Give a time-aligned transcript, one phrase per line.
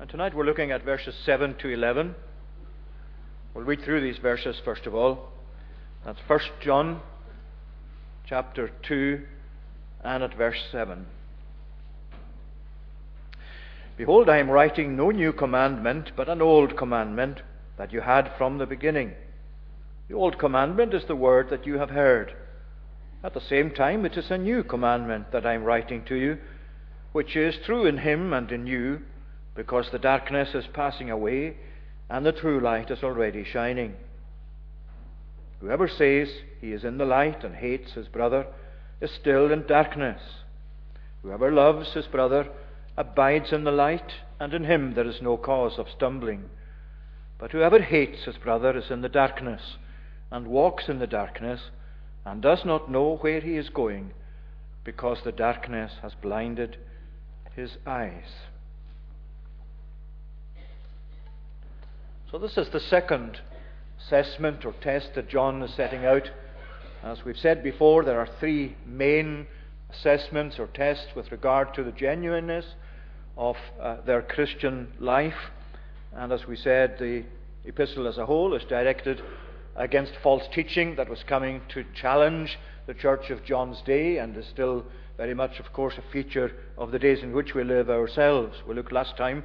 [0.00, 2.14] And tonight we're looking at verses 7 to 11.
[3.52, 5.28] We'll read through these verses first of all.
[6.06, 7.02] That's 1 John
[8.24, 9.20] chapter 2
[10.02, 11.04] and at verse 7.
[13.98, 17.42] Behold, I am writing no new commandment, but an old commandment
[17.76, 19.12] that you had from the beginning.
[20.08, 22.32] The old commandment is the word that you have heard.
[23.22, 26.38] At the same time, it is a new commandment that I am writing to you,
[27.12, 29.02] which is true in him and in you
[29.54, 31.56] because the darkness is passing away
[32.08, 33.94] and the true light is already shining.
[35.60, 36.28] Whoever says
[36.60, 38.46] he is in the light and hates his brother
[39.00, 40.20] is still in darkness.
[41.22, 42.48] Whoever loves his brother
[42.96, 46.44] abides in the light, and in him there is no cause of stumbling.
[47.38, 49.76] But whoever hates his brother is in the darkness,
[50.30, 51.60] and walks in the darkness,
[52.24, 54.12] and does not know where he is going,
[54.84, 56.76] because the darkness has blinded
[57.54, 58.49] his eyes.
[62.30, 63.40] So, this is the second
[63.98, 66.30] assessment or test that John is setting out.
[67.02, 69.48] As we've said before, there are three main
[69.90, 72.64] assessments or tests with regard to the genuineness
[73.36, 75.50] of uh, their Christian life.
[76.12, 77.24] And as we said, the
[77.64, 79.20] epistle as a whole is directed
[79.74, 84.46] against false teaching that was coming to challenge the church of John's day and is
[84.46, 84.84] still
[85.16, 88.56] very much, of course, a feature of the days in which we live ourselves.
[88.68, 89.42] We looked last time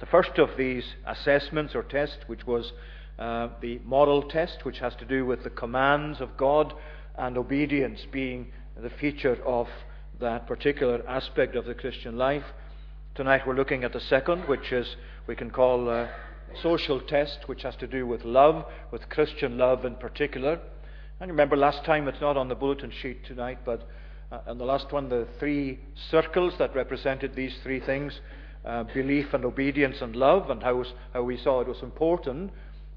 [0.00, 2.72] the first of these assessments or tests, which was
[3.18, 6.72] uh, the moral test, which has to do with the commands of God
[7.16, 9.66] and obedience being the feature of
[10.20, 12.44] that particular aspect of the Christian life.
[13.16, 16.08] Tonight we're looking at the second, which is we can call a
[16.62, 20.60] social test, which has to do with love, with Christian love in particular.
[21.20, 23.88] And remember, last time it's not on the bulletin sheet tonight, but
[24.30, 28.20] uh, on the last one, the three circles that represented these three things
[28.68, 32.50] uh, belief and obedience and love, and how, how we saw it was important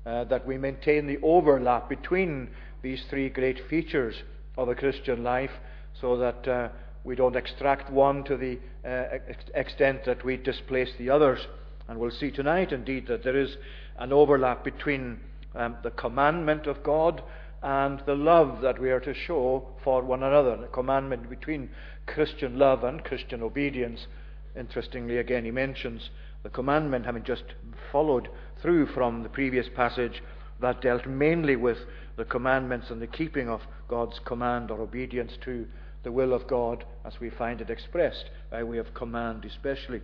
[0.05, 2.49] uh, that we maintain the overlap between
[2.81, 4.15] these three great features
[4.57, 5.51] of a Christian life
[5.99, 6.69] so that uh,
[7.03, 11.39] we don't extract one to the uh, ex- extent that we displace the others.
[11.87, 13.55] And we'll see tonight, indeed, that there is
[13.97, 15.19] an overlap between
[15.55, 17.21] um, the commandment of God
[17.63, 20.57] and the love that we are to show for one another.
[20.57, 21.69] The commandment between
[22.07, 24.07] Christian love and Christian obedience
[24.55, 26.09] Interestingly, again, he mentions
[26.43, 27.43] the commandment having just
[27.91, 28.27] followed
[28.61, 30.21] through from the previous passage
[30.59, 31.77] that dealt mainly with
[32.17, 35.65] the commandments and the keeping of God's command or obedience to
[36.03, 40.01] the will of God as we find it expressed by way of command, especially.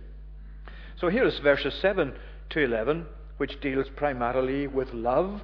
[1.00, 2.12] So here is verses 7
[2.50, 3.06] to 11,
[3.36, 5.42] which deals primarily with love,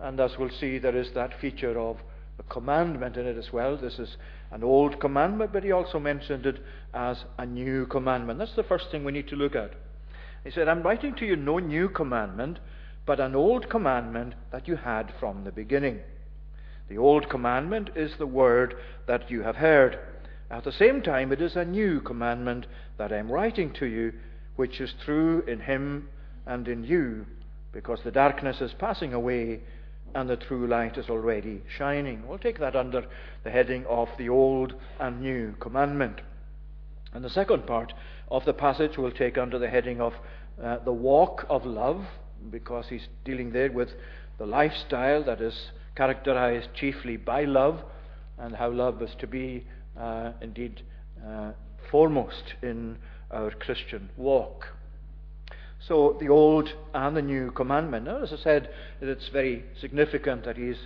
[0.00, 1.98] and as we'll see, there is that feature of
[2.36, 3.76] the commandment in it as well.
[3.76, 4.16] This is
[4.50, 6.60] an old commandment, but he also mentioned it
[6.94, 8.38] as a new commandment.
[8.38, 9.72] That's the first thing we need to look at.
[10.44, 12.60] He said, I'm writing to you no new commandment,
[13.04, 16.00] but an old commandment that you had from the beginning.
[16.88, 19.98] The old commandment is the word that you have heard.
[20.50, 22.66] At the same time, it is a new commandment
[22.98, 24.12] that I am writing to you,
[24.54, 26.08] which is true in him
[26.46, 27.26] and in you,
[27.72, 29.62] because the darkness is passing away
[30.14, 32.26] and the true light is already shining.
[32.26, 33.04] We'll take that under
[33.44, 36.20] the heading of the Old and New Commandment.
[37.12, 37.92] And the second part
[38.30, 40.14] of the passage we'll take under the heading of
[40.62, 42.04] uh, the walk of love,
[42.50, 43.90] because he's dealing there with
[44.38, 47.80] the lifestyle that is characterized chiefly by love,
[48.38, 49.66] and how love is to be
[49.98, 50.82] uh, indeed
[51.26, 51.52] uh,
[51.90, 52.98] foremost in
[53.30, 54.66] our Christian walk.
[55.80, 58.06] So the old and the new commandment.
[58.06, 58.70] Now, as I said,
[59.00, 60.78] it's very significant that he's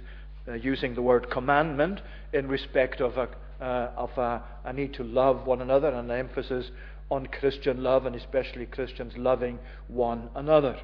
[0.48, 2.00] uh, using the word commandment
[2.32, 3.28] in respect of, a,
[3.64, 6.70] uh, of a, a, need to love one another and an emphasis
[7.10, 9.58] on Christian love and especially Christians loving
[9.88, 10.76] one another.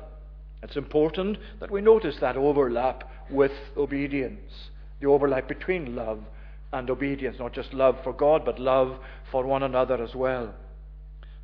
[0.63, 6.21] It's important that we notice that overlap with obedience, the overlap between love
[6.73, 8.99] and obedience, not just love for God, but love
[9.31, 10.55] for one another as well.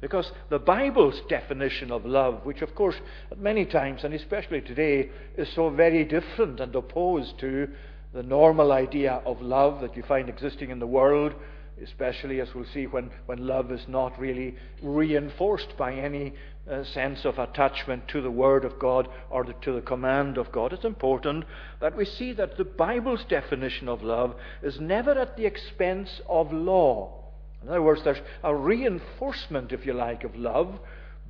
[0.03, 2.97] Because the Bible's definition of love, which of course
[3.31, 5.09] at many times, and especially today,
[5.39, 7.69] is so very different and opposed to
[8.13, 11.33] the normal idea of love that you find existing in the world,
[11.81, 16.35] especially as we'll see when, when love is not really reinforced by any
[16.69, 20.51] uh, sense of attachment to the Word of God or the, to the command of
[20.51, 20.73] God.
[20.73, 21.45] It's important
[21.81, 24.35] that we see that the Bible's definition of love
[24.65, 27.22] is never at the expense of law.
[27.63, 30.81] In other words, there's a reinforcement, if you like, of love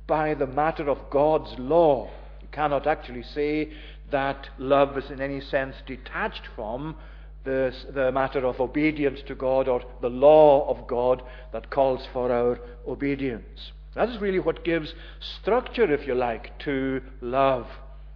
[0.07, 2.09] by the matter of God's law.
[2.41, 3.71] You cannot actually say
[4.11, 6.95] that love is in any sense detached from
[7.43, 11.21] the, the matter of obedience to God or the law of God
[11.51, 13.71] that calls for our obedience.
[13.95, 14.93] That is really what gives
[15.41, 17.67] structure, if you like, to love.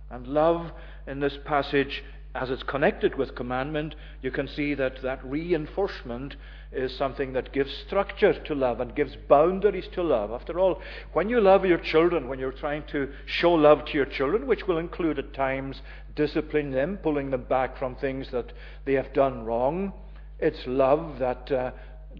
[0.09, 0.71] And love
[1.05, 2.03] in this passage,
[2.33, 6.35] as it's connected with commandment, you can see that that reinforcement
[6.71, 10.31] is something that gives structure to love and gives boundaries to love.
[10.31, 10.81] After all,
[11.13, 14.67] when you love your children, when you're trying to show love to your children, which
[14.67, 15.81] will include at times
[16.15, 18.51] disciplining them, pulling them back from things that
[18.85, 19.93] they have done wrong,
[20.39, 21.71] it's love that uh,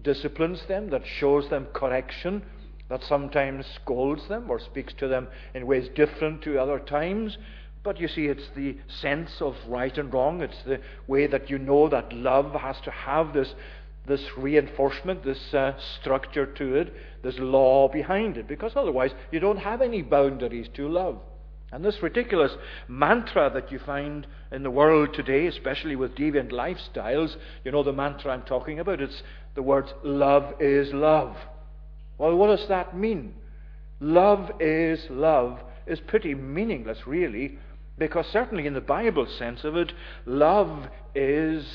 [0.02, 2.42] disciplines them, that shows them correction,
[2.88, 7.36] that sometimes scolds them or speaks to them in ways different to other times.
[7.84, 10.42] But you see, it's the sense of right and wrong.
[10.42, 13.54] It's the way that you know that love has to have this,
[14.08, 19.58] this reinforcement, this uh, structure to it, this law behind it, because otherwise you don't
[19.58, 21.20] have any boundaries to love.
[21.70, 22.52] And this ridiculous
[22.88, 27.92] mantra that you find in the world today, especially with deviant lifestyles, you know the
[27.92, 29.22] mantra I'm talking about, it's
[29.54, 31.36] the words, love is love.
[32.16, 33.34] Well, what does that mean?
[34.00, 37.58] Love is love is pretty meaningless, really,
[37.98, 39.92] because certainly in the Bible sense of it,
[40.24, 41.66] love is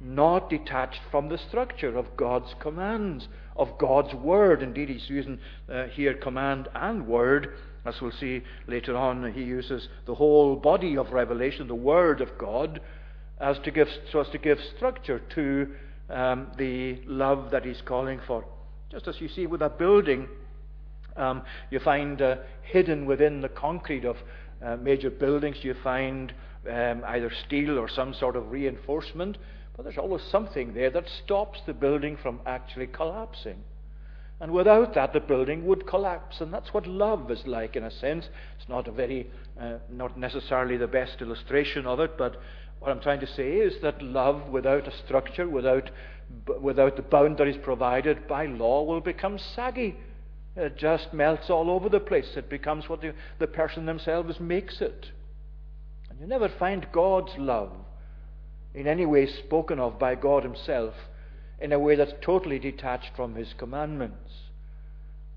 [0.00, 4.62] not detached from the structure of God's commands, of God's word.
[4.62, 5.38] Indeed, he's using
[5.72, 7.54] uh, here command and word.
[7.84, 12.36] As we'll see later on, he uses the whole body of revelation, the word of
[12.38, 12.80] God,
[13.40, 15.74] as to give, so as to give structure to
[16.10, 18.44] um, the love that he's calling for.
[18.90, 20.28] Just as you see with a building,
[21.16, 24.16] um, you find uh, hidden within the concrete of
[24.64, 26.32] uh, major buildings, you find
[26.70, 29.38] um, either steel or some sort of reinforcement,
[29.78, 33.62] but there's always something there that stops the building from actually collapsing.
[34.40, 36.40] And without that, the building would collapse.
[36.40, 38.28] And that's what love is like, in a sense.
[38.58, 39.30] It's not a very,
[39.60, 42.40] uh, not necessarily the best illustration of it, but
[42.80, 45.92] what I'm trying to say is that love without a structure, without
[46.60, 49.96] without the boundaries provided by law will become saggy.
[50.56, 52.32] It just melts all over the place.
[52.36, 55.06] It becomes what the, the person themselves makes it.
[56.10, 57.70] And you never find God's love
[58.74, 60.94] in any way spoken of by God Himself
[61.60, 64.32] in a way that's totally detached from His commandments.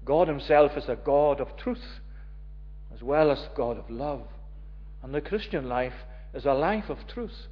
[0.05, 1.99] God Himself is a God of truth
[2.93, 4.27] as well as God of love.
[5.01, 5.93] And the Christian life
[6.33, 7.47] is a life of truth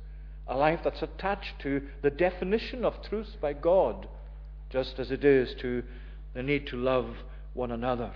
[0.50, 4.08] a life that's attached to the definition of truth by God,
[4.72, 5.84] just as it is to
[6.34, 7.16] the need to love
[7.54, 8.12] one another.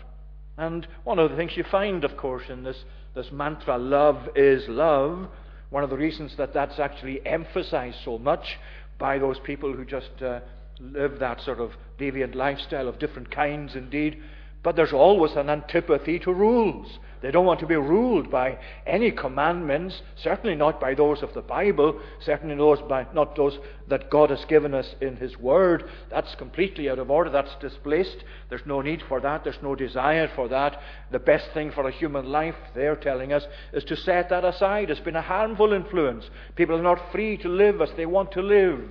[0.57, 2.83] And one of the things you find, of course, in this,
[3.15, 5.27] this mantra, love is love,
[5.74, 8.60] one of the reasons that that's actually emphasized so much
[9.00, 10.40] by those people who just uh,
[10.80, 14.22] live that sort of deviant lifestyle of different kinds, indeed.
[14.63, 16.98] But there's always an antipathy to rules.
[17.21, 21.42] They don't want to be ruled by any commandments, certainly not by those of the
[21.42, 25.86] Bible, certainly those by, not those that God has given us in His Word.
[26.10, 27.30] That's completely out of order.
[27.30, 28.24] That's displaced.
[28.50, 29.44] There's no need for that.
[29.44, 30.81] There's no desire for that.
[31.12, 33.44] The best thing for a human life, they're telling us,
[33.74, 34.89] is to set that aside.
[34.89, 36.30] It's been a harmful influence.
[36.56, 38.81] People are not free to live as they want to live.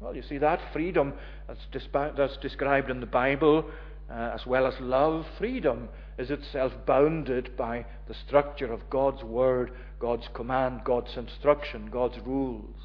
[0.00, 1.14] Well, you see, that freedom
[1.48, 3.64] that's, that's described in the Bible,
[4.10, 9.72] uh, as well as love, freedom is itself bounded by the structure of God's Word,
[9.98, 12.76] God's command, God's instruction, God's rules.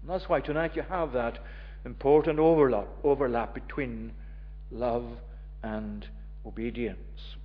[0.00, 1.38] And that's why tonight you have that
[1.84, 4.12] important overlap, overlap between
[4.70, 5.04] love
[5.62, 6.06] and
[6.46, 7.36] obedience.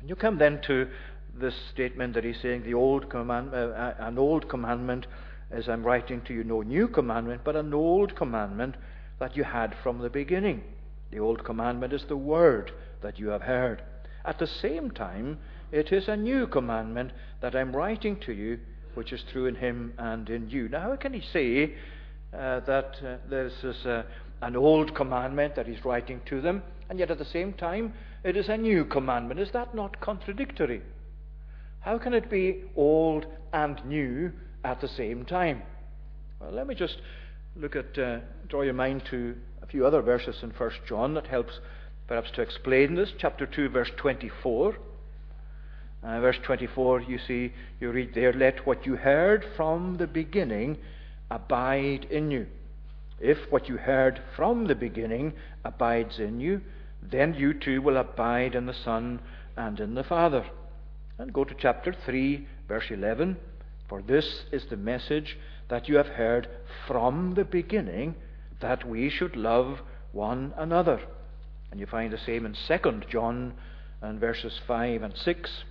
[0.00, 0.88] And you come then to
[1.38, 5.06] this statement that he's saying the old command, uh, uh, an old commandment,
[5.50, 8.74] as I'm writing to you, no new commandment, but an old commandment
[9.18, 10.62] that you had from the beginning.
[11.16, 13.80] The old commandment is the word that you have heard.
[14.26, 15.38] At the same time,
[15.72, 18.60] it is a new commandment that I'm writing to you,
[18.92, 20.68] which is true in him and in you.
[20.68, 21.72] Now, how can he say
[22.34, 24.02] uh, that uh, this is uh,
[24.42, 28.36] an old commandment that he's writing to them, and yet at the same time it
[28.36, 29.40] is a new commandment?
[29.40, 30.82] Is that not contradictory?
[31.80, 34.32] How can it be old and new
[34.64, 35.62] at the same time?
[36.40, 36.98] Well, let me just
[37.56, 38.18] look at, uh,
[38.48, 39.34] draw your mind to
[39.66, 41.60] a few other verses in 1 John that helps
[42.06, 43.12] perhaps to explain this.
[43.18, 44.76] Chapter 2, verse 24.
[46.04, 50.78] Uh, verse 24, you see, you read there, let what you heard from the beginning
[51.30, 52.46] abide in you.
[53.18, 55.32] If what you heard from the beginning
[55.64, 56.60] abides in you,
[57.02, 59.20] then you too will abide in the Son
[59.56, 60.44] and in the Father.
[61.18, 63.36] And go to chapter 3, verse 11.
[63.88, 65.36] For this is the message
[65.68, 66.48] that you have heard
[66.86, 68.14] from the beginning,
[68.60, 69.80] that we should love
[70.12, 71.00] one another.
[71.70, 73.54] And you find the same in 2 John
[74.00, 75.64] and verses 5 and 6.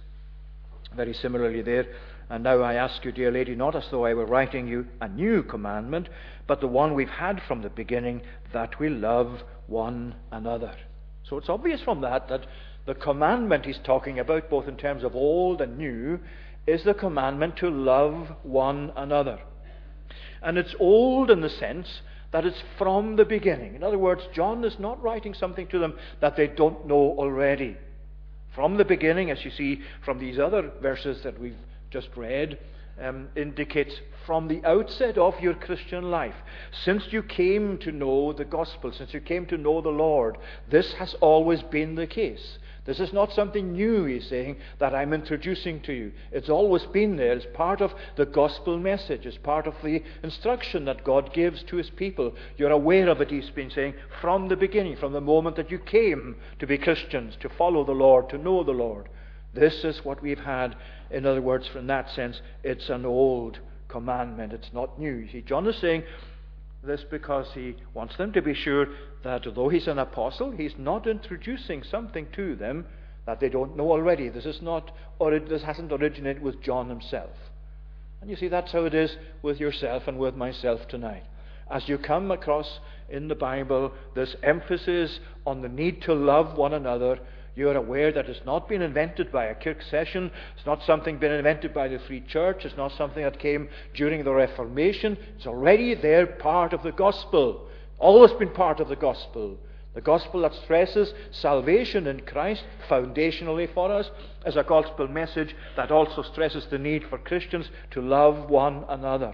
[0.96, 1.88] Very similarly there.
[2.30, 5.08] And now I ask you, dear lady, not as though I were writing you a
[5.08, 6.10] new commandment,
[6.48, 10.76] but the one we've had from the beginning, that we love one another.
[11.24, 12.46] So it's obvious from that that
[12.86, 16.20] the commandment he's talking about, both in terms of old and new,
[16.68, 19.40] is the commandment to love one another.
[20.42, 22.02] And it's old in the sense
[22.36, 23.76] that it's from the beginning.
[23.76, 27.78] In other words, John is not writing something to them that they don't know already.
[28.54, 31.56] From the beginning, as you see from these other verses that we've
[31.92, 32.60] just read,
[33.02, 36.36] um, indicates from the outset of your Christian life,
[36.84, 40.38] since you came to know the gospel, since you came to know the Lord,
[40.70, 42.58] this has always been the case.
[42.86, 46.12] This is not something new, he's saying, that I'm introducing to you.
[46.32, 47.34] It's always been there.
[47.34, 49.26] It's part of the gospel message.
[49.26, 52.36] It's part of the instruction that God gives to his people.
[52.58, 55.80] You're aware of it, he's been saying, from the beginning, from the moment that you
[55.80, 59.10] came to be Christians, to follow the Lord, to know the Lord.
[59.56, 60.76] This is what we've had.
[61.16, 63.58] In other words, from that sense, it's an old
[63.88, 64.52] commandment.
[64.52, 65.14] It's not new.
[65.14, 66.04] You see, John is saying,
[66.84, 68.88] this because he wants them to be sure
[69.24, 72.86] that although he's an apostle, he's not introducing something to them
[73.26, 74.28] that they don't know already.
[74.28, 77.32] This is not, or this hasn't originated with John himself.
[78.20, 81.24] And you see, that's how it is with yourself and with myself tonight.
[81.72, 86.74] As you come across in the Bible this emphasis on the need to love one
[86.74, 87.20] another,
[87.56, 90.30] you're aware that it's not been invented by a Kirk session.
[90.58, 92.66] It's not something been invented by the Free Church.
[92.66, 95.18] It's not something that came during the Reformation.
[95.38, 97.68] It's already there, part of the gospel.
[97.98, 99.58] Always been part of the gospel.
[99.94, 104.12] The gospel that stresses salvation in Christ foundationally for us
[104.46, 109.34] is a gospel message that also stresses the need for Christians to love one another.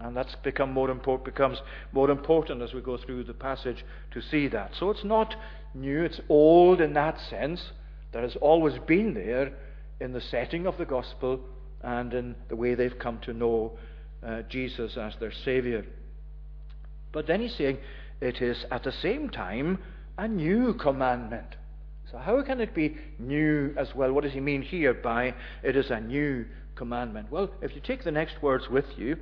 [0.00, 1.60] And that's become more important, becomes
[1.92, 4.72] more important as we go through the passage to see that.
[4.74, 5.34] So it's not
[5.74, 7.62] new, it's old in that sense.
[8.12, 9.52] That has always been there
[10.00, 11.40] in the setting of the gospel
[11.82, 13.78] and in the way they've come to know
[14.26, 15.84] uh, Jesus as their Saviour.
[17.12, 17.78] But then he's saying
[18.20, 19.78] it is at the same time
[20.16, 21.56] a new commandment.
[22.10, 24.12] So, how can it be new as well?
[24.12, 27.30] What does he mean here by it is a new commandment?
[27.30, 29.16] Well, if you take the next words with you,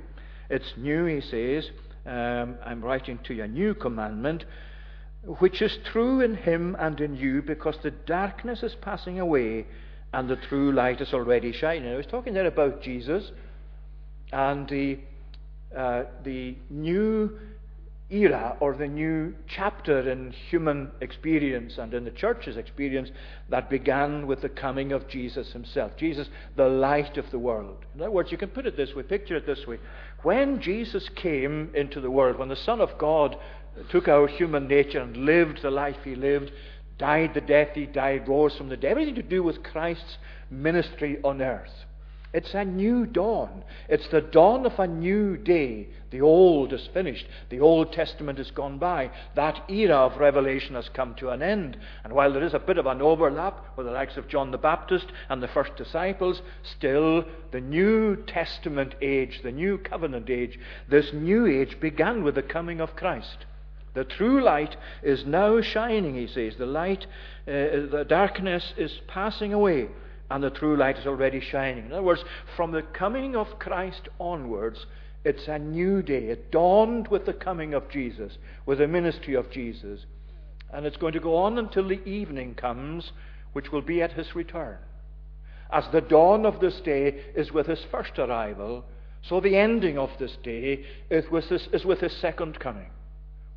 [0.49, 1.69] it's new, he says.
[2.05, 4.45] Um, I'm writing to you a new commandment
[5.39, 9.65] which is true in him and in you, because the darkness is passing away
[10.13, 11.91] and the true light is already shining.
[11.91, 13.31] I was talking there about Jesus
[14.31, 14.99] and the,
[15.75, 17.37] uh, the new
[18.09, 23.09] era or the new chapter in human experience and in the church's experience
[23.49, 25.91] that began with the coming of Jesus himself.
[25.97, 27.85] Jesus, the light of the world.
[27.93, 29.77] In other words, you can put it this way, picture it this way.
[30.23, 33.35] When Jesus came into the world, when the Son of God
[33.89, 36.51] took our human nature and lived the life he lived,
[36.97, 38.91] died the death he died, rose from the dead.
[38.91, 40.17] Everything to do with Christ's
[40.49, 41.85] ministry on earth.
[42.33, 43.63] It's a new dawn.
[43.87, 45.87] It's the dawn of a new day.
[46.11, 47.25] The old is finished.
[47.49, 49.11] The Old Testament is gone by.
[49.35, 51.77] That era of revelation has come to an end.
[52.03, 54.57] And while there is a bit of an overlap with the likes of John the
[54.57, 61.13] Baptist and the first disciples, still the New Testament age, the New Covenant age, this
[61.13, 63.45] new age began with the coming of Christ.
[63.97, 66.55] The true light is now shining, he says.
[66.55, 67.07] The light,
[67.47, 69.87] uh, the darkness is passing away,
[70.29, 71.87] and the true light is already shining.
[71.87, 72.23] In other words,
[72.55, 74.85] from the coming of Christ onwards,
[75.25, 76.25] it's a new day.
[76.25, 78.37] It dawned with the coming of Jesus,
[78.67, 80.05] with the ministry of Jesus.
[80.71, 83.13] And it's going to go on until the evening comes,
[83.53, 84.77] which will be at his return.
[85.71, 88.85] As the dawn of this day is with his first arrival,
[89.23, 92.91] so the ending of this day is with his, is with his second coming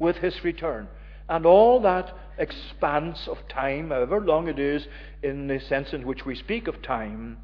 [0.00, 0.88] with his return.
[1.28, 4.88] And all that expanse of time, however long it is,
[5.22, 7.38] in the sense in which we speak of time,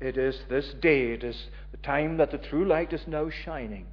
[0.00, 3.86] it is this day, it is the time that the true light is now shining.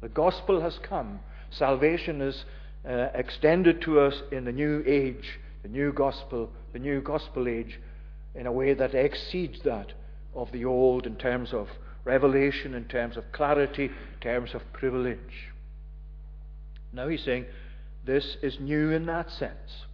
[0.00, 1.20] The gospel has come.
[1.50, 2.44] Salvation is
[2.88, 7.78] uh, extended to us in the new age, the new gospel, the new gospel age,
[8.34, 9.92] in a way that exceeds that
[10.34, 11.68] of the old in terms of
[12.04, 15.49] revelation, in terms of clarity, in terms of privilege.
[16.92, 17.46] Now he's saying
[18.04, 19.84] this is new in that sense.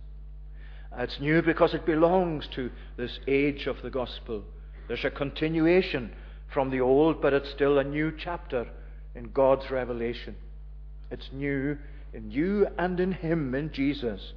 [0.97, 4.43] Uh, it's new because it belongs to this age of the gospel.
[4.88, 6.12] There's a continuation
[6.53, 8.69] from the old, but it's still a new chapter
[9.15, 10.37] in God's revelation.
[11.11, 11.76] It's new
[12.12, 14.33] in you and in Him, in Jesus,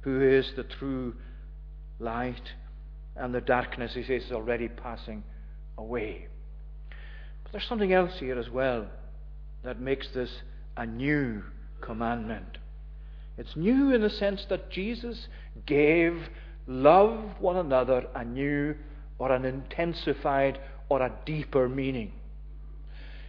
[0.00, 1.14] who is the true
[1.98, 2.54] light,
[3.16, 5.22] and the darkness, he says, is already passing
[5.76, 6.26] away.
[7.42, 8.86] But there's something else here as well
[9.62, 10.30] that makes this
[10.76, 11.42] a new
[11.80, 12.58] commandment.
[13.36, 15.28] It's new in the sense that Jesus
[15.66, 16.28] gave
[16.66, 18.74] love one another a new
[19.18, 20.58] or an intensified
[20.88, 22.12] or a deeper meaning.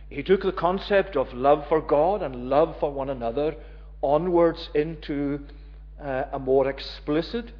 [0.09, 3.55] He took the concept of love for God and love for one another
[4.01, 5.39] onwards into
[6.03, 7.51] uh, a more explicit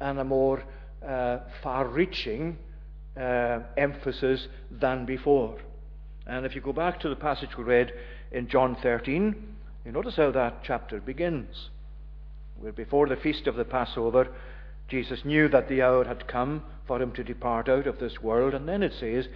[0.00, 0.64] and a more
[1.06, 2.58] uh, far reaching
[3.16, 5.58] uh, emphasis than before.
[6.26, 7.92] And if you go back to the passage we read
[8.30, 9.51] in John 13,
[9.84, 11.70] you notice how that chapter begins.
[12.58, 14.28] Where before the feast of the Passover,
[14.88, 18.54] Jesus knew that the hour had come for him to depart out of this world.
[18.54, 19.26] And then it says,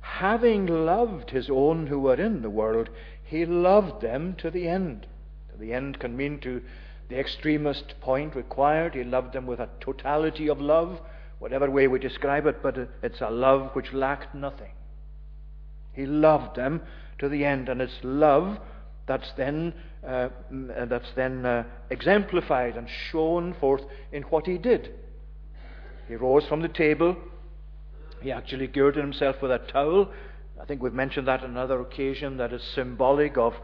[0.00, 2.88] having loved his own who were in the world,
[3.22, 5.06] he loved them to the end.
[5.52, 6.62] To the end can mean to
[7.08, 8.94] the extremest point required.
[8.94, 11.00] He loved them with a totality of love,
[11.38, 14.72] whatever way we describe it, but it's a love which lacked nothing.
[15.92, 16.80] He loved them
[17.18, 18.58] to the end, and it's love
[19.06, 19.74] that's then
[20.06, 20.28] uh,
[20.88, 23.82] that's then uh, exemplified and shown forth
[24.12, 24.94] in what he did.
[26.08, 27.16] He rose from the table.
[28.20, 30.10] He actually girded himself with a towel.
[30.60, 32.36] I think we've mentioned that on another occasion.
[32.36, 33.54] That is symbolic of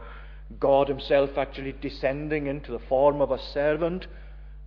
[0.59, 4.07] God Himself actually descending into the form of a servant,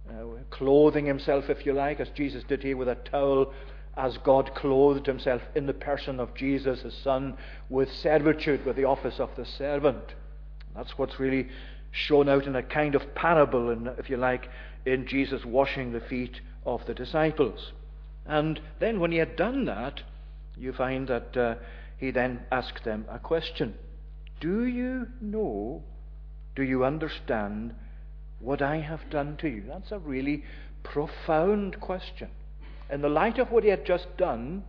[0.08, 3.52] uh, clothing Himself, if you like, as Jesus did here with a towel,
[3.96, 7.36] as God clothed Himself in the person of Jesus, His Son,
[7.68, 10.14] with servitude, with the office of the servant.
[10.74, 11.48] That's what's really
[11.90, 14.48] shown out in a kind of parable, in, if you like,
[14.86, 17.72] in Jesus washing the feet of the disciples.
[18.26, 20.02] And then, when he had done that,
[20.56, 21.54] you find that uh,
[21.98, 23.74] he then asked them a question
[24.40, 25.82] Do you know,
[26.54, 27.74] do you understand
[28.40, 29.64] what I have done to you?
[29.66, 30.44] That's a really
[30.82, 32.28] profound question.
[32.90, 34.64] In the light of what he had just done,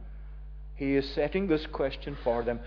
[0.76, 2.60] he is setting this question for them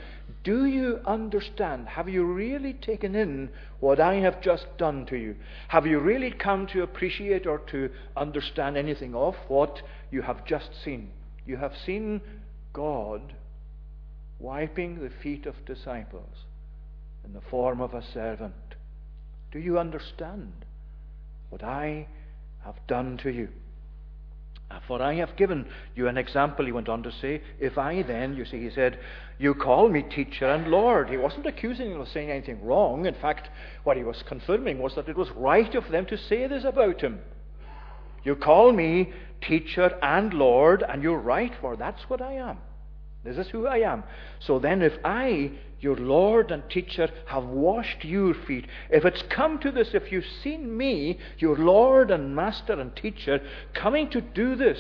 [0.45, 1.89] Do you understand?
[1.89, 5.37] Have you really taken in what I have just done to you?
[5.69, 10.71] Have you really come to appreciate or to understand anything of what you have just
[10.85, 11.11] seen?
[11.47, 12.21] You have seen
[12.73, 13.35] God
[14.39, 16.45] wiping the feet of disciples
[17.25, 18.55] in the form of a servant.
[19.51, 20.53] Do you understand
[21.51, 22.07] what I
[22.65, 23.49] have done to you?
[24.87, 27.43] For I have given you an example, he went on to say.
[27.59, 28.99] If I then, you see, he said,
[29.39, 31.11] you call me teacher and Lord.
[31.11, 33.07] He wasn't accusing them of saying anything wrong.
[33.07, 33.51] In fact,
[33.85, 37.01] what he was confirming was that it was right of them to say this about
[37.01, 37.21] him.
[38.25, 42.59] You call me teacher and Lord, and you're right, for that's what I am.
[43.27, 44.05] This is who I am.
[44.39, 49.59] So then, if I, your Lord and teacher, have washed your feet, if it's come
[49.61, 53.41] to this, if you've seen me, your Lord and master and teacher,
[53.75, 54.79] coming to do this,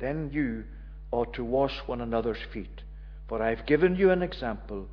[0.00, 0.64] then you
[1.12, 2.82] ought to wash one another's feet.
[3.28, 4.88] For I've given you an example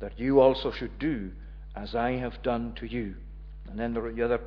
[0.00, 1.30] that you also should do
[1.74, 3.14] as I have done to you.
[3.68, 4.40] And then the other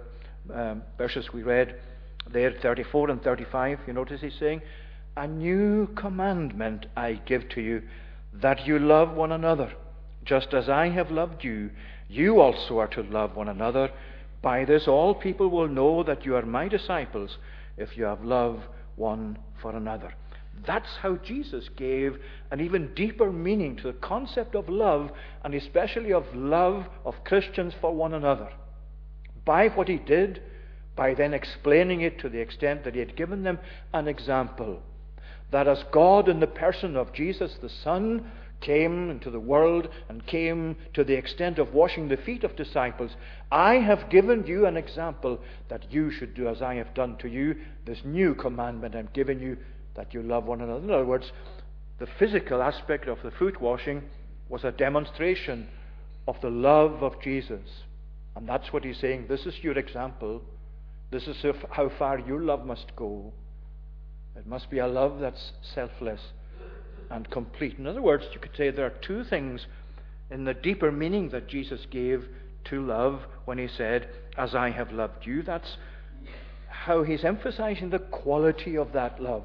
[0.53, 1.79] um, verses we read
[2.31, 4.61] there, 34 and 35, you notice he's saying,
[5.15, 7.83] a new commandment I give to you,
[8.33, 9.71] that you love one another.
[10.25, 11.69] Just as I have loved you,
[12.09, 13.91] you also are to love one another.
[14.41, 17.37] By this all people will know that you are my disciples,
[17.77, 18.61] if you have love
[18.95, 20.13] one for another.
[20.65, 22.17] That's how Jesus gave
[22.51, 25.11] an even deeper meaning to the concept of love,
[25.43, 28.49] and especially of love of Christians for one another.
[29.45, 30.41] By what he did,
[30.95, 33.59] by then explaining it to the extent that he had given them
[33.93, 34.81] an example
[35.53, 40.25] that as God, in the person of Jesus the Son, came into the world and
[40.25, 43.11] came to the extent of washing the feet of disciples,
[43.51, 45.39] I have given you an example
[45.69, 47.55] that you should do as I have done to you.
[47.85, 49.57] This new commandment I'm giving you
[49.95, 50.83] that you love one another.
[50.83, 51.31] In other words,
[51.99, 54.01] the physical aspect of the foot washing
[54.49, 55.67] was a demonstration
[56.27, 57.83] of the love of Jesus.
[58.35, 59.27] And that's what he's saying.
[59.29, 60.41] This is your example.
[61.11, 63.33] This is how far your love must go.
[64.35, 66.21] It must be a love that's selfless
[67.09, 67.77] and complete.
[67.77, 69.67] In other words, you could say there are two things
[70.31, 72.25] in the deeper meaning that Jesus gave
[72.65, 75.43] to love when he said, As I have loved you.
[75.43, 75.77] That's
[76.67, 79.43] how he's emphasizing the quality of that love.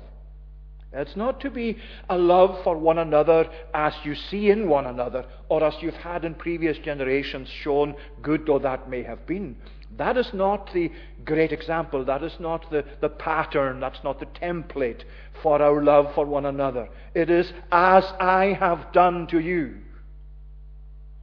[0.92, 1.76] It's not to be
[2.08, 6.24] a love for one another as you see in one another, or as you've had
[6.24, 9.56] in previous generations shown, good though that may have been.
[9.98, 10.92] That is not the
[11.24, 12.04] great example.
[12.04, 13.80] That is not the, the pattern.
[13.80, 15.02] That's not the template
[15.42, 16.88] for our love for one another.
[17.14, 19.78] It is as I have done to you.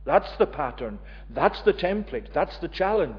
[0.05, 0.99] That's the pattern.
[1.29, 2.33] That's the template.
[2.33, 3.15] That's the challenge.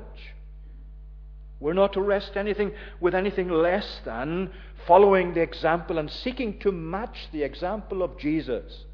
[1.59, 4.51] We're not to rest anything with anything less than
[4.87, 8.85] following the example and seeking to match the example of Jesus.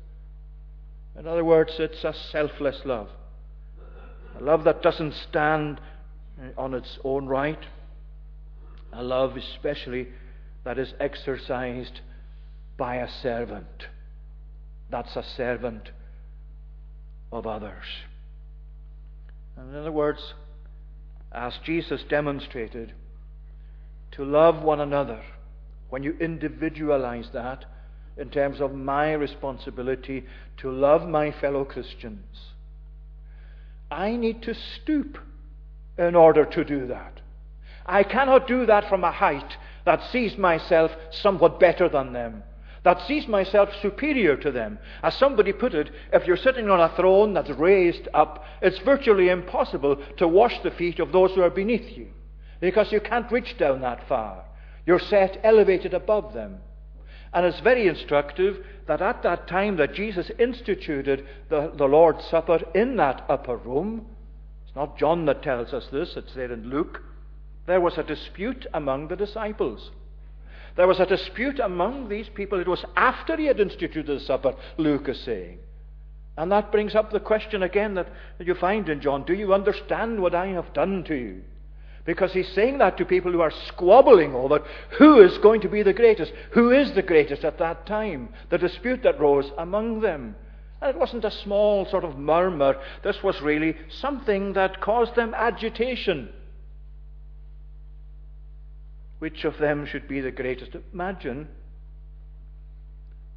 [1.18, 3.08] In other words, it's a selfless love.
[4.38, 5.80] A love that doesn't stand
[6.40, 7.64] Eh, on its own right.
[8.92, 10.08] A love, especially,
[10.64, 12.00] that is exercised
[12.76, 13.86] by a servant.
[14.90, 15.90] That's a servant
[17.30, 17.84] of others.
[19.56, 20.34] And in other words,
[21.32, 22.92] as Jesus demonstrated
[24.12, 25.22] to love one another,
[25.88, 27.64] when you individualize that
[28.16, 30.24] in terms of my responsibility
[30.58, 32.52] to love my fellow Christians,
[33.90, 35.18] I need to stoop
[35.98, 37.20] in order to do that.
[37.84, 42.42] I cannot do that from a height that sees myself somewhat better than them,
[42.84, 44.78] that sees myself superior to them.
[45.02, 49.28] As somebody put it, if you're sitting on a throne that's raised up, it's virtually
[49.28, 52.08] impossible to wash the feet of those who are beneath you,
[52.60, 54.44] because you can't reach down that far.
[54.86, 56.58] You're set elevated above them.
[57.34, 62.60] And it's very instructive that at that time that Jesus instituted the, the Lord's Supper
[62.74, 64.06] in that upper room,
[64.72, 67.02] it's not John that tells us this, it's there in Luke,
[67.66, 69.90] there was a dispute among the disciples.
[70.78, 72.58] There was a dispute among these people.
[72.58, 75.58] It was after he had instituted the supper, Luke is saying.
[76.38, 78.08] And that brings up the question again that,
[78.38, 81.42] that you find in John Do you understand what I have done to you?
[82.06, 84.64] Because he's saying that to people who are squabbling over
[84.96, 88.56] who is going to be the greatest, who is the greatest at that time, the
[88.56, 90.34] dispute that rose among them.
[90.82, 95.32] And it wasn't a small sort of murmur, this was really something that caused them
[95.32, 96.28] agitation.
[99.20, 100.72] Which of them should be the greatest?
[100.92, 101.46] Imagine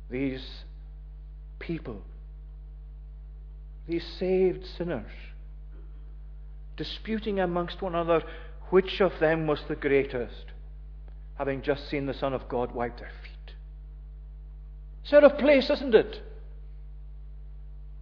[0.10, 0.43] these
[1.60, 2.01] people,
[3.88, 5.12] these saved sinners,
[6.75, 8.23] disputing amongst one another
[8.71, 10.45] which of them was the greatest,
[11.38, 13.53] having just seen the Son of God wipe their feet.
[15.03, 16.23] It's out of place, isn't it?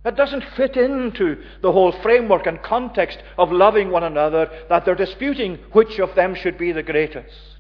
[0.06, 4.96] It doesn't fit into the whole framework and context of loving one another that they're
[4.96, 7.54] disputing which of them should be the greatest.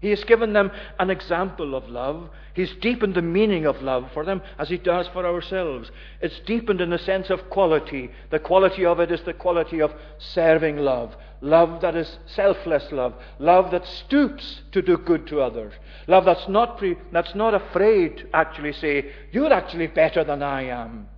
[0.00, 2.30] He has given them an example of love.
[2.54, 5.90] He's deepened the meaning of love for them as He does for ourselves.
[6.20, 8.10] It's deepened in the sense of quality.
[8.30, 11.16] The quality of it is the quality of serving love.
[11.40, 13.14] Love that is selfless love.
[13.38, 15.72] Love that stoops to do good to others.
[16.06, 20.64] Love that's not, pre- that's not afraid to actually say, You're actually better than I
[20.64, 21.08] am.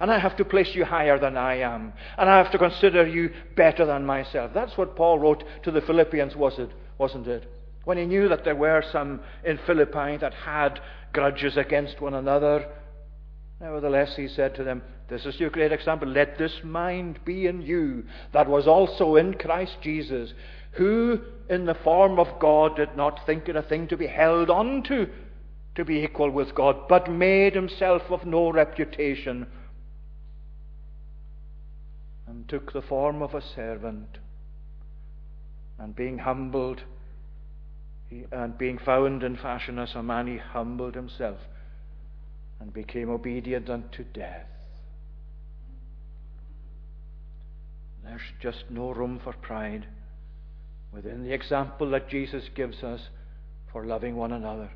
[0.00, 1.92] And I have to place you higher than I am.
[2.16, 4.52] And I have to consider you better than myself.
[4.54, 6.70] That's what Paul wrote to the Philippians, was it?
[6.98, 7.48] Wasn't it?
[7.88, 10.78] when he knew that there were some in Philippi that had
[11.14, 12.68] grudges against one another.
[13.62, 16.06] Nevertheless, he said to them, This is your great example.
[16.06, 20.34] Let this mind be in you that was also in Christ Jesus,
[20.72, 24.50] who in the form of God did not think it a thing to be held
[24.50, 25.08] on to,
[25.76, 29.46] to be equal with God, but made himself of no reputation,
[32.28, 34.18] and took the form of a servant,
[35.78, 36.82] and being humbled,
[38.30, 41.38] and being found in fashion as a man, he humbled himself
[42.60, 44.46] and became obedient unto death.
[48.04, 49.86] There's just no room for pride
[50.92, 53.00] within the example that Jesus gives us
[53.70, 54.70] for loving one another.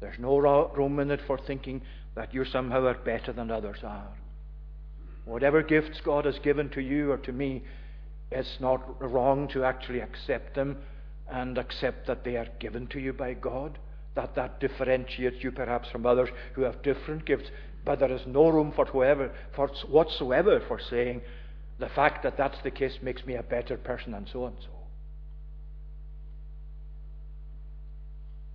[0.00, 1.82] There's no room in it for thinking
[2.14, 4.12] that you somehow are better than others are.
[5.24, 7.62] Whatever gifts God has given to you or to me,
[8.30, 10.78] it's not wrong to actually accept them
[11.30, 13.78] and accept that they are given to you by God,
[14.14, 17.50] that that differentiates you perhaps from others who have different gifts.
[17.84, 21.22] But there is no room for whoever, for whatsoever, for saying
[21.78, 24.68] the fact that that's the case makes me a better person, and so and so.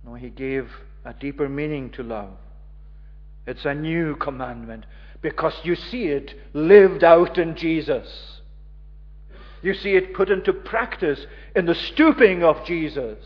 [0.04, 0.68] No, he gave
[1.04, 2.30] a deeper meaning to love.
[3.46, 4.84] It's a new commandment
[5.20, 8.40] because you see it lived out in Jesus.
[9.62, 11.26] You see it put into practice
[11.56, 13.18] in the stooping of Jesus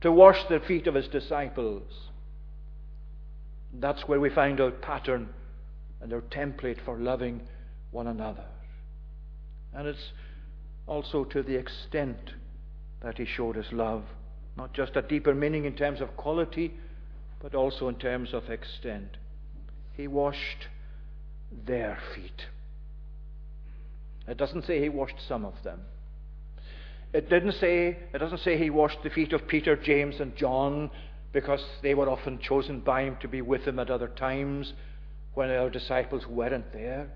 [0.00, 1.90] to wash the feet of his disciples.
[3.72, 5.28] That's where we find our pattern
[6.00, 7.42] and our template for loving
[7.90, 8.44] one another.
[9.72, 10.12] And it's
[10.86, 12.32] also to the extent
[13.02, 14.04] that he showed his love,
[14.56, 16.74] not just a deeper meaning in terms of quality,
[17.40, 19.18] but also in terms of extent.
[19.92, 20.68] He washed
[21.66, 22.46] their feet.
[24.28, 25.80] It doesn't say he washed some of them.
[27.12, 30.90] It didn't say it doesn't say he washed the feet of Peter, James, and John
[31.32, 34.72] because they were often chosen by him to be with him at other times
[35.34, 37.08] when our disciples weren't there.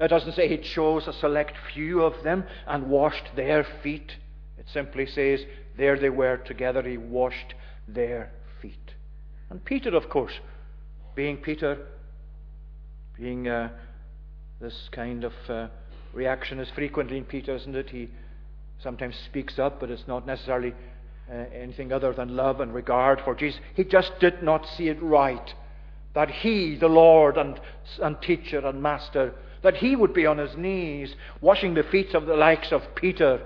[0.00, 4.12] It doesn't say he chose a select few of them and washed their feet.
[4.58, 5.40] It simply says
[5.76, 7.54] there they were together, he washed
[7.86, 8.94] their feet.
[9.50, 10.32] And Peter, of course,
[11.14, 11.86] being Peter,
[13.16, 13.70] being uh,
[14.60, 15.68] this kind of uh,
[16.12, 17.90] reaction is frequently in Peter, isn't it?
[17.90, 18.10] He
[18.82, 20.74] sometimes speaks up, but it's not necessarily
[21.30, 23.60] uh, anything other than love and regard for Jesus.
[23.74, 25.54] He just did not see it right
[26.14, 27.60] that he, the Lord and,
[28.00, 32.26] and teacher and master, that he would be on his knees washing the feet of
[32.26, 33.40] the likes of Peter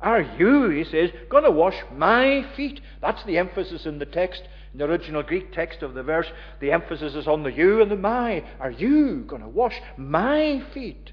[0.00, 2.80] Are you, he says, going to wash my feet?
[3.00, 4.42] That's the emphasis in the text.
[4.74, 6.26] In the original Greek text of the verse,
[6.58, 8.44] the emphasis is on the you and the my.
[8.58, 11.12] Are you going to wash my feet?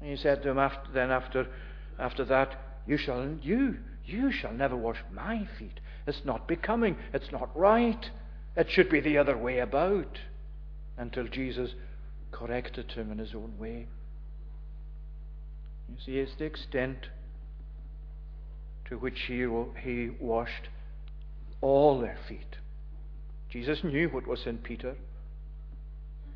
[0.00, 1.46] And he said to him after, then after,
[1.98, 5.78] after that, you shall, you, you shall never wash my feet.
[6.06, 6.96] It's not becoming.
[7.12, 8.10] It's not right.
[8.56, 10.18] It should be the other way about.
[10.96, 11.74] Until Jesus
[12.30, 13.88] corrected him in his own way.
[15.90, 17.08] You see, it's the extent
[18.86, 19.46] to which he,
[19.82, 20.70] he washed
[21.62, 22.58] all their feet.
[23.48, 24.90] Jesus knew what was in Peter.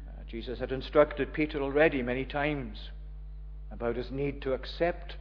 [0.09, 2.79] Uh, Jesus had instructed Peter already many times
[3.71, 5.17] about his need to accept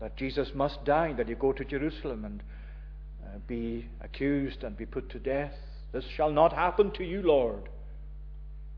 [0.00, 2.42] that Jesus must die, that he go to Jerusalem and
[3.24, 5.52] uh, be accused and be put to death.
[5.92, 7.68] This shall not happen to you, Lord.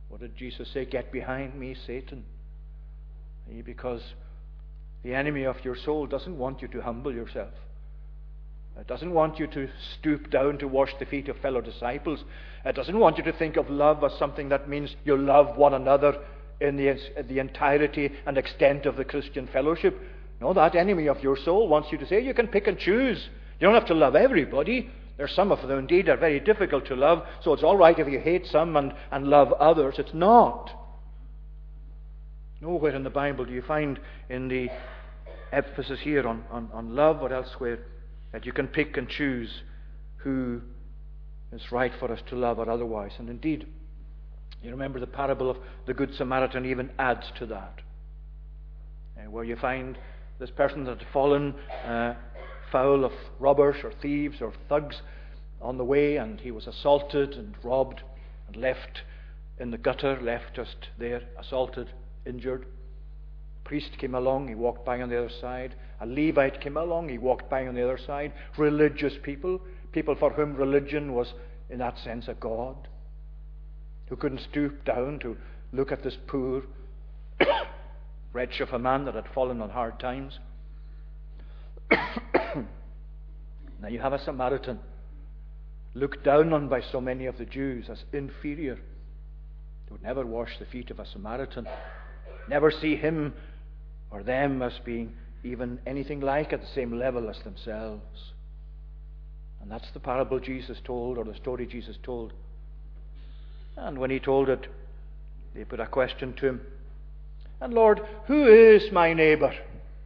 [0.09, 0.85] What did Jesus say?
[0.85, 2.24] Get behind me, Satan.
[3.64, 4.03] Because
[5.03, 7.53] the enemy of your soul doesn't want you to humble yourself.
[8.78, 12.24] It doesn't want you to stoop down to wash the feet of fellow disciples.
[12.64, 15.74] It doesn't want you to think of love as something that means you love one
[15.74, 16.16] another
[16.60, 19.98] in the, the entirety and extent of the Christian fellowship.
[20.40, 23.28] No, that enemy of your soul wants you to say you can pick and choose.
[23.60, 24.90] You don't have to love everybody.
[25.16, 28.08] There's some of them, indeed, are very difficult to love, so it's all right if
[28.08, 29.94] you hate some and, and love others.
[29.98, 30.72] It's not.
[32.60, 34.68] Nowhere in the Bible do you find in the
[35.52, 37.78] emphasis here on, on, on love or elsewhere
[38.34, 39.62] that you can pick and choose
[40.16, 40.60] who
[41.52, 43.12] is right for us to love or otherwise.
[43.18, 43.64] And indeed,
[44.60, 47.80] you remember the parable of the Good Samaritan even adds to that,
[49.16, 49.96] uh, where you find
[50.40, 51.54] this person that had fallen
[51.86, 52.14] uh,
[52.72, 55.00] foul of robbers or thieves or thugs
[55.62, 58.02] on the way, and he was assaulted and robbed
[58.48, 59.02] and left
[59.60, 61.88] in the gutter, left just there, assaulted,
[62.26, 62.66] injured
[63.64, 65.74] priest came along, he walked by on the other side.
[66.04, 68.34] A Levite came along, he walked by on the other side.
[68.58, 69.58] Religious people,
[69.92, 71.32] people for whom religion was,
[71.70, 72.76] in that sense, a god,
[74.08, 75.34] who couldn't stoop down to
[75.72, 76.62] look at this poor
[78.34, 80.38] wretch of a man that had fallen on hard times.
[81.90, 84.80] now you have a Samaritan
[85.94, 88.74] looked down on by so many of the Jews as inferior.
[88.74, 91.66] They would never wash the feet of a Samaritan,
[92.46, 93.32] never see him
[94.10, 95.14] or them as being
[95.44, 98.33] even anything like at the same level as themselves.
[99.61, 102.33] And that's the parable Jesus told, or the story Jesus told.
[103.76, 104.66] And when he told it,
[105.54, 106.61] they put a question to him.
[107.61, 109.54] And Lord, who is my neighbour?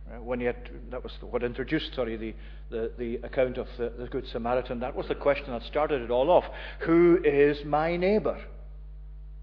[0.08, 2.34] Uh, when he had, that was what introduced, sorry, the,
[2.70, 4.80] the, the account of the, the Good Samaritan.
[4.80, 6.44] That was the question that started it all off.
[6.80, 8.40] Who is my neighbour?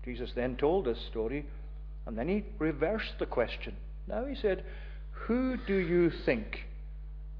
[0.03, 1.45] Jesus then told this story,
[2.05, 3.75] and then he reversed the question.
[4.07, 4.63] Now he said,
[5.27, 6.65] Who do you think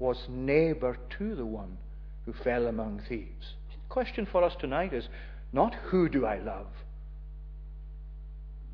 [0.00, 1.78] was neighbor to the one
[2.24, 3.54] who fell among thieves?
[3.70, 5.08] The question for us tonight is
[5.52, 6.66] not who do I love?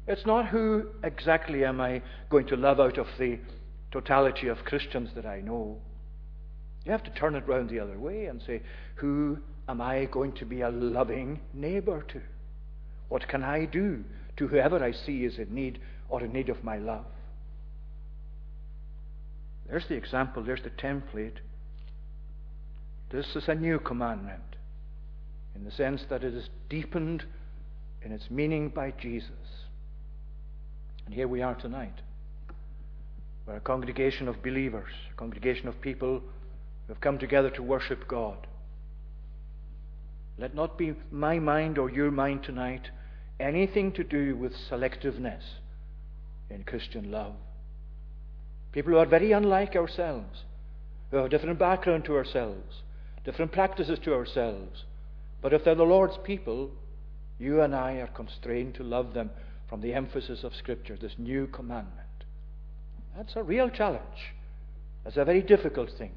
[0.07, 3.39] It's not who exactly am I going to love out of the
[3.91, 5.77] totality of Christians that I know.
[6.87, 8.63] You have to turn it round the other way and say,
[8.97, 12.21] Who am I going to be a loving neighbor to?
[13.11, 14.05] What can I do
[14.39, 17.05] to whoever I see is in need or in need of my love?
[19.69, 21.39] There's the example, there's the template.
[23.11, 24.57] This is a new commandment
[25.55, 27.25] in the sense that it is deepened
[28.03, 29.31] in its meaning by Jesus.
[31.05, 32.01] And here we are tonight.
[33.47, 38.07] We're a congregation of believers, a congregation of people who have come together to worship
[38.09, 38.47] God.
[40.39, 42.89] Let not be my mind or your mind tonight
[43.39, 45.43] anything to do with selectiveness
[46.49, 47.35] in Christian love.
[48.73, 50.45] People who are very unlike ourselves,
[51.11, 52.83] who have a different background to ourselves,
[53.25, 54.85] different practices to ourselves.
[55.43, 56.71] But if they're the Lord's people,
[57.39, 59.31] you and I are constrained to love them
[59.69, 61.99] from the emphasis of Scripture, this new commandment.
[63.17, 64.35] That's a real challenge.
[65.05, 66.13] That's a very difficult thing.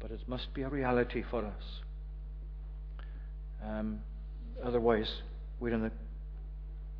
[0.00, 1.64] But it must be a reality for us.
[3.64, 4.00] Um,
[4.64, 5.10] otherwise,
[5.60, 5.92] we're in the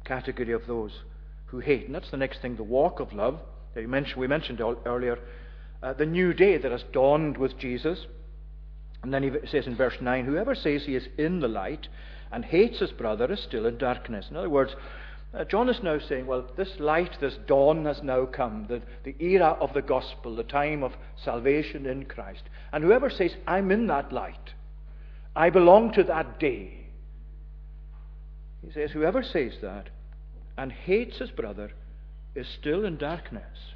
[0.05, 0.93] category of those
[1.51, 1.87] who hate.
[1.87, 3.41] And that's the next thing the walk of love.
[3.75, 5.19] We mentioned, we mentioned earlier
[5.83, 8.07] uh, the new day that has dawned with Jesus.
[9.03, 11.89] And then he says in verse 9, Whoever says he is in the light
[12.31, 14.27] and hates his brother is still in darkness.
[14.31, 14.75] In other words,
[15.33, 19.15] uh, John is now saying, well, this light, this dawn has now come, the, the
[19.25, 20.93] era of the gospel, the time of
[21.25, 22.43] salvation in Christ.
[22.73, 24.55] And whoever says, I'm in that light,
[25.37, 26.89] I belong to that day,
[28.67, 29.89] he says, whoever says that
[30.61, 31.71] and hates his brother
[32.35, 33.73] is still in darkness.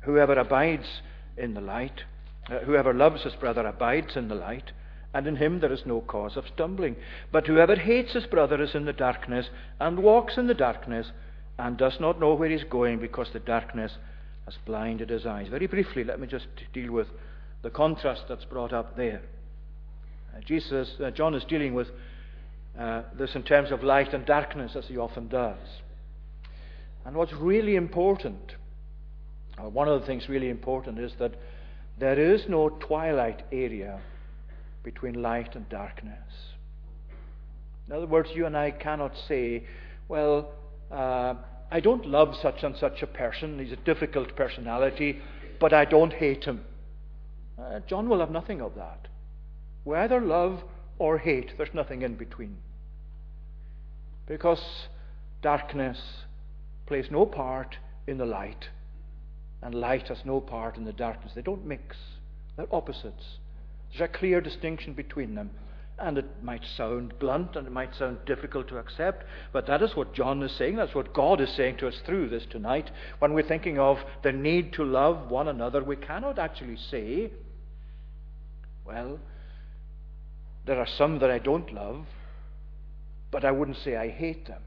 [0.00, 1.00] Whoever abides
[1.36, 2.02] in the light,
[2.50, 4.72] uh, whoever loves his brother abides in the light,
[5.14, 6.96] and in him there is no cause of stumbling.
[7.30, 9.46] But whoever hates his brother is in the darkness,
[9.78, 11.12] and walks in the darkness,
[11.60, 13.92] and does not know where he's going, because the darkness
[14.46, 15.46] has blinded his eyes.
[15.46, 17.06] Very briefly, let me just deal with
[17.62, 19.22] the contrast that's brought up there.
[20.36, 21.86] Uh, Jesus, uh, John is dealing with
[22.76, 25.56] uh, this in terms of light and darkness, as he often does.
[27.04, 28.54] And what's really important,
[29.58, 31.34] or one of the things really important, is that
[31.98, 34.00] there is no twilight area
[34.82, 36.18] between light and darkness.
[37.86, 39.64] In other words, you and I cannot say,
[40.08, 40.52] well,
[40.90, 41.34] uh,
[41.70, 45.20] I don't love such and such a person, he's a difficult personality,
[45.60, 46.64] but I don't hate him.
[47.58, 49.08] Uh, John will have nothing of that.
[49.84, 50.62] We either love
[50.98, 52.56] or hate, there's nothing in between.
[54.26, 54.62] Because
[55.42, 55.98] darkness
[56.86, 58.68] plays no part in the light,
[59.62, 61.32] and light has no part in the darkness.
[61.34, 61.96] They don't mix,
[62.56, 63.38] they're opposites.
[63.90, 65.50] There's a clear distinction between them.
[65.96, 69.94] And it might sound blunt and it might sound difficult to accept, but that is
[69.94, 70.74] what John is saying.
[70.74, 72.90] That's what God is saying to us through this tonight.
[73.20, 77.30] When we're thinking of the need to love one another, we cannot actually say,
[78.84, 79.20] well,
[80.66, 82.06] there are some that I don't love,
[83.30, 84.62] but I wouldn't say I hate them.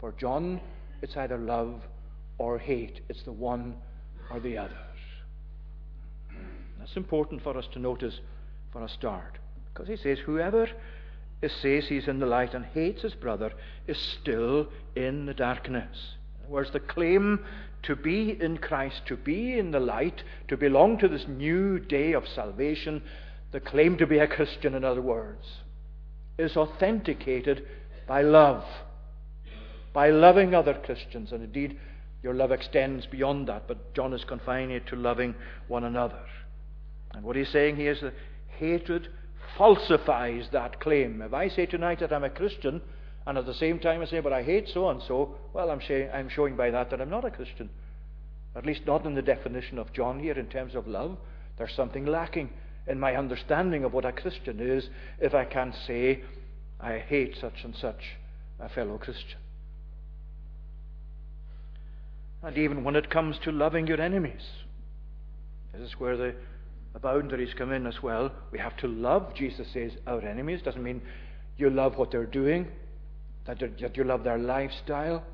[0.00, 0.60] For John,
[1.02, 1.82] it's either love
[2.38, 3.74] or hate, it's the one
[4.30, 4.76] or the other.
[6.78, 8.20] That's important for us to notice
[8.72, 9.38] for a start.
[9.72, 10.68] Because he says, Whoever
[11.60, 13.52] says he's in the light and hates his brother
[13.86, 16.14] is still in the darkness.
[16.48, 17.44] Whereas the claim
[17.84, 22.12] to be in Christ, to be in the light, to belong to this new day
[22.12, 23.02] of salvation,
[23.50, 25.46] the claim to be a Christian, in other words,
[26.38, 27.66] is authenticated
[28.06, 28.64] by love,
[29.92, 31.32] by loving other Christians.
[31.32, 31.78] And indeed,
[32.22, 35.34] your love extends beyond that, but John is confining it to loving
[35.68, 36.20] one another.
[37.14, 38.14] And what he's saying here is that
[38.58, 39.08] hatred
[39.58, 41.20] falsifies that claim.
[41.20, 42.80] If I say tonight that I'm a Christian,
[43.26, 45.80] and at the same time I say, but I hate so and so, well, I'm,
[46.12, 47.68] I'm showing by that that I'm not a Christian.
[48.54, 51.16] At least not in the definition of John here in terms of love.
[51.58, 52.50] There's something lacking
[52.86, 54.88] in my understanding of what a Christian is
[55.20, 56.22] if I can't say,
[56.80, 58.16] I hate such and such
[58.58, 59.38] a fellow Christian.
[62.42, 64.42] And even when it comes to loving your enemies,
[65.72, 66.34] this is where the
[66.92, 68.30] the boundaries come in as well.
[68.50, 70.60] We have to love, Jesus says, our enemies.
[70.62, 71.00] Doesn't mean
[71.56, 72.68] you love what they're doing,
[73.46, 75.24] that, that you love their lifestyle,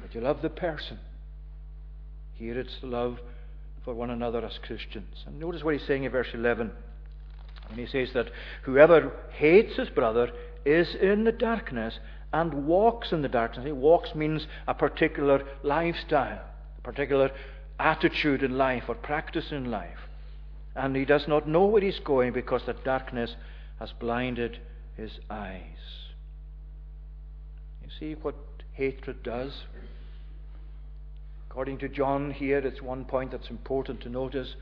[0.00, 0.98] but you love the person.
[2.34, 3.18] Here it's the love
[3.84, 5.24] for one another as Christians.
[5.26, 6.70] And notice what he's saying in verse 11.
[7.68, 8.30] When he says that
[8.62, 10.30] whoever hates his brother
[10.64, 11.98] is in the darkness
[12.32, 13.66] and walks in the darkness.
[13.72, 16.42] Walks means a particular lifestyle,
[16.78, 17.30] a particular
[17.78, 19.98] attitude in life or practice in life
[20.74, 23.34] and he does not know where he's going because the darkness
[23.78, 24.58] has blinded
[24.96, 25.62] his eyes.
[27.82, 28.36] You see what
[28.72, 29.64] hatred does?
[31.50, 34.54] According to John, here it's one point that's important to notice.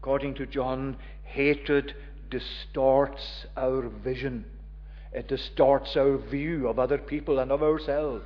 [0.00, 1.94] According to John, hatred
[2.30, 4.44] distorts our vision,
[5.12, 8.24] it distorts our view of other people and of ourselves.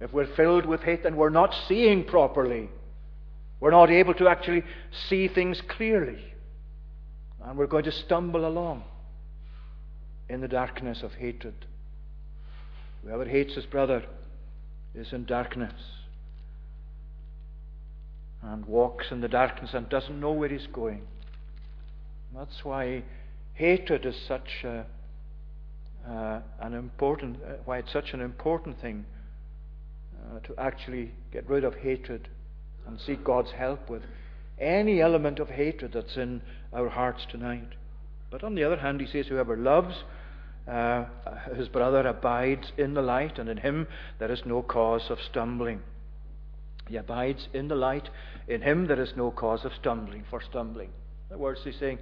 [0.00, 2.68] If we're filled with hate, then we're not seeing properly.
[3.60, 4.64] We're not able to actually
[5.08, 6.18] see things clearly.
[7.44, 8.82] And we're going to stumble along
[10.28, 11.54] in the darkness of hatred.
[13.04, 14.04] Whoever hates his brother
[14.94, 15.72] is in darkness
[18.42, 21.02] and walks in the darkness and doesn't know where he's going.
[22.34, 23.04] That's why
[23.54, 24.86] hatred is such a,
[26.08, 29.04] uh, an important, uh, why it's such an important thing
[30.16, 32.28] uh, to actually get rid of hatred
[32.86, 34.02] and seek God's help with
[34.58, 37.74] any element of hatred that's in our hearts tonight.
[38.30, 39.94] But on the other hand, he says, Whoever loves
[40.66, 41.06] uh,
[41.56, 43.86] his brother abides in the light, and in him
[44.18, 45.80] there is no cause of stumbling.
[46.88, 48.08] He abides in the light,
[48.46, 50.90] in him there is no cause of stumbling, for stumbling.
[51.28, 51.98] In other words, he's saying,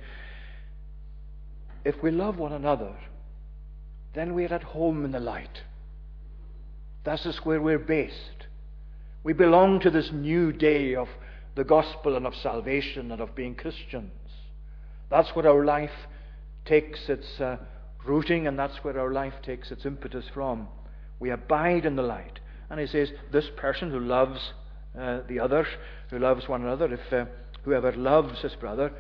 [1.85, 2.95] if we love one another,
[4.15, 5.63] then we're at home in the light.
[7.05, 8.47] That is where we're based.
[9.23, 11.09] We belong to this new day of
[11.55, 14.13] the gospel and of salvation and of being Christians.
[15.11, 15.91] That's where our life
[16.65, 17.57] takes its uh,
[18.07, 20.69] rooting, and that's where our life takes its impetus from.
[21.19, 22.41] We abide in the light.
[22.71, 24.41] And he says, This person who loves
[24.99, 25.67] uh, the other,
[26.11, 27.27] who loves one another, if uh,
[27.65, 28.93] whoever loves his brother,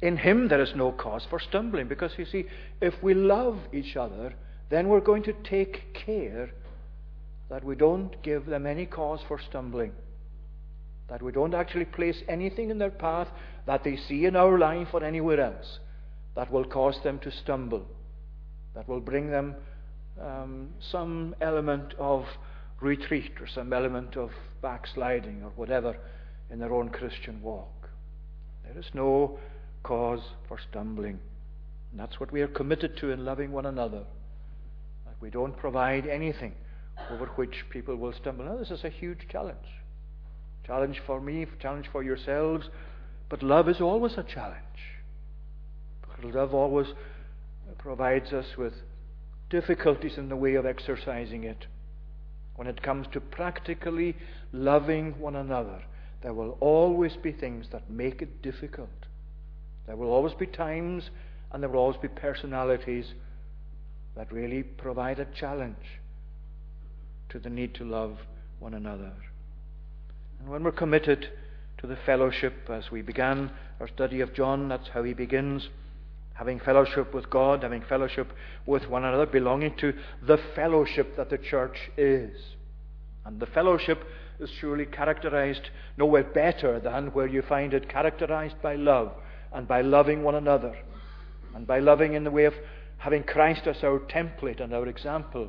[0.00, 1.88] in him there is no cause for stumbling.
[1.88, 2.46] Because you see,
[2.80, 4.34] if we love each other,
[4.70, 6.50] then we're going to take care
[7.48, 9.92] that we don't give them any cause for stumbling.
[11.08, 13.28] That we don't actually place anything in their path
[13.66, 15.78] that they see in our life or anywhere else
[16.34, 17.86] that will cause them to stumble,
[18.74, 19.56] that will bring them
[20.20, 22.26] um, some element of
[22.80, 24.30] retreat or some element of
[24.62, 25.96] backsliding or whatever
[26.50, 27.88] in their own Christian walk.
[28.64, 29.38] There is no
[29.82, 31.18] cause for stumbling.
[31.90, 34.04] And that's what we are committed to in loving one another.
[35.20, 36.54] We don't provide anything
[37.10, 38.44] over which people will stumble.
[38.44, 39.56] Now, this is a huge challenge.
[40.66, 42.68] Challenge for me, challenge for yourselves.
[43.28, 44.58] But love is always a challenge.
[46.00, 46.88] Because love always
[47.78, 48.72] provides us with
[49.50, 51.66] difficulties in the way of exercising it.
[52.56, 54.16] When it comes to practically
[54.52, 55.82] loving one another,
[56.22, 58.88] there will always be things that make it difficult.
[59.86, 61.10] There will always be times
[61.52, 63.06] and there will always be personalities
[64.18, 65.76] that really provide a challenge
[67.28, 68.18] to the need to love
[68.58, 69.12] one another.
[70.40, 71.28] And when we're committed
[71.78, 75.68] to the fellowship, as we began our study of John, that's how he begins
[76.34, 78.32] having fellowship with God, having fellowship
[78.66, 79.92] with one another, belonging to
[80.26, 82.36] the fellowship that the church is.
[83.24, 84.02] And the fellowship
[84.40, 89.12] is surely characterized nowhere better than where you find it characterized by love
[89.52, 90.76] and by loving one another
[91.54, 92.54] and by loving in the way of
[92.98, 95.48] having Christ as our template and our example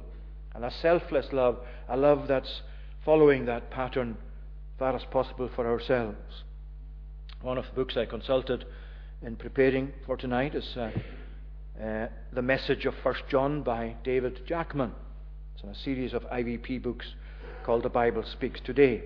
[0.55, 2.61] and a selfless love, a love that's
[3.03, 6.43] following that pattern as far as possible for ourselves.
[7.41, 8.65] One of the books I consulted
[9.21, 10.91] in preparing for tonight is uh,
[11.81, 14.91] uh, The Message of First John by David Jackman.
[15.55, 17.05] It's in a series of IVP books
[17.65, 19.03] called The Bible Speaks Today.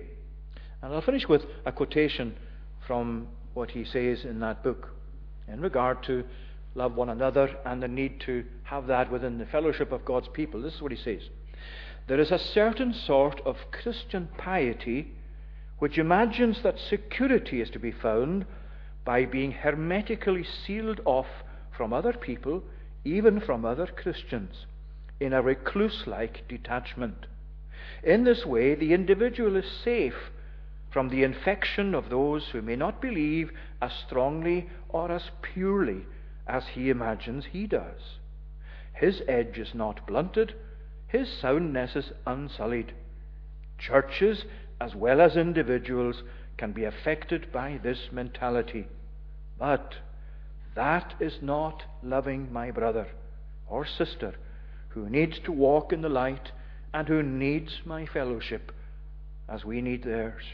[0.82, 2.36] And I'll finish with a quotation
[2.86, 4.90] from what he says in that book
[5.48, 6.24] in regard to
[6.74, 10.60] love one another and the need to have that within the fellowship of God's people.
[10.60, 11.28] This is what he says.
[12.06, 15.12] There is a certain sort of Christian piety
[15.78, 18.46] which imagines that security is to be found
[19.04, 21.26] by being hermetically sealed off
[21.76, 22.62] from other people,
[23.04, 24.66] even from other Christians,
[25.20, 27.26] in a recluse like detachment.
[28.02, 30.30] In this way, the individual is safe
[30.90, 33.50] from the infection of those who may not believe
[33.82, 36.06] as strongly or as purely
[36.46, 38.18] as he imagines he does.
[38.92, 40.54] His edge is not blunted,
[41.06, 42.92] his soundness is unsullied.
[43.78, 44.44] Churches,
[44.80, 46.22] as well as individuals,
[46.56, 48.86] can be affected by this mentality.
[49.58, 49.94] But
[50.74, 53.08] that is not loving my brother
[53.68, 54.34] or sister
[54.88, 56.52] who needs to walk in the light
[56.92, 58.72] and who needs my fellowship
[59.48, 60.44] as we need theirs.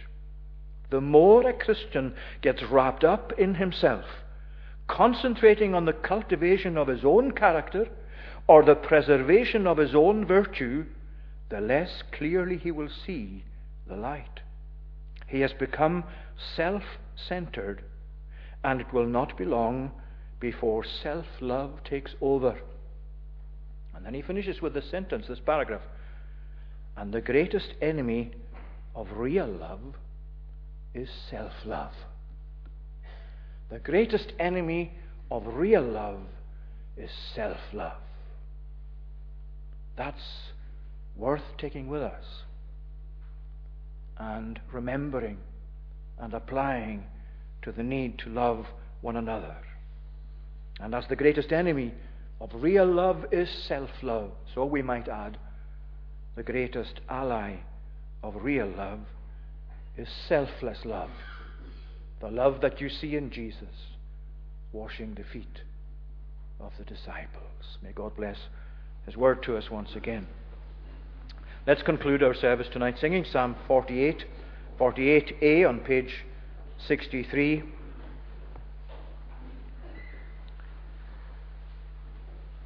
[0.90, 4.04] The more a Christian gets wrapped up in himself,
[4.90, 7.88] concentrating on the cultivation of his own character
[8.48, 10.84] or the preservation of his own virtue,
[11.48, 13.44] the less clearly he will see
[13.88, 14.40] the light.
[15.26, 16.04] He has become
[16.56, 16.82] self
[17.14, 17.82] centered,
[18.64, 19.92] and it will not be long
[20.40, 22.58] before self love takes over.
[23.94, 25.82] And then he finishes with this sentence, this paragraph.
[26.96, 28.32] And the greatest enemy
[28.94, 29.94] of real love
[30.94, 31.94] is self love.
[33.70, 34.92] The greatest enemy
[35.30, 36.20] of real love
[36.96, 38.00] is self love.
[39.96, 40.50] That's
[41.16, 42.24] worth taking with us
[44.18, 45.38] and remembering
[46.18, 47.04] and applying
[47.62, 48.66] to the need to love
[49.02, 49.56] one another.
[50.80, 51.94] And as the greatest enemy
[52.40, 55.38] of real love is self love, so we might add,
[56.34, 57.56] the greatest ally
[58.22, 59.00] of real love
[59.96, 61.10] is selfless love.
[62.20, 63.64] The love that you see in Jesus
[64.72, 65.62] washing the feet
[66.60, 67.78] of the disciples.
[67.82, 68.36] May God bless
[69.06, 70.26] His word to us once again.
[71.66, 74.24] Let's conclude our service tonight singing Psalm 48,
[74.78, 76.24] 48a on page
[76.86, 77.62] 63.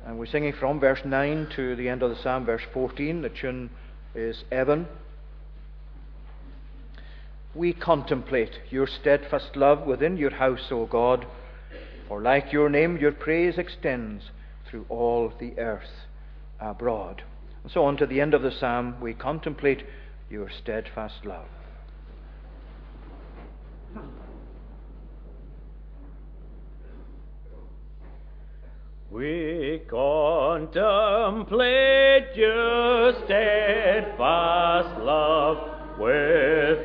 [0.06, 3.22] And we're singing from verse 9 to the end of the psalm, verse 14.
[3.22, 3.70] The tune
[4.14, 4.86] is Evan.
[7.54, 11.24] We contemplate your steadfast love within your house, O God,
[12.08, 14.24] for like your name, your praise extends
[14.68, 16.06] through all the earth
[16.60, 17.22] abroad.
[17.62, 19.86] And so on to the end of the psalm, we contemplate
[20.28, 21.46] your steadfast love.
[29.10, 30.74] We contemplate
[32.34, 35.58] your steadfast love
[36.00, 36.83] within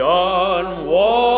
[0.00, 1.37] on wall.